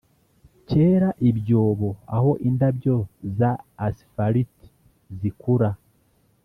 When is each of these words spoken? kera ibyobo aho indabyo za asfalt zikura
kera 0.67 1.09
ibyobo 1.29 1.89
aho 2.15 2.31
indabyo 2.47 2.95
za 3.37 3.51
asfalt 3.87 4.55
zikura 5.19 5.69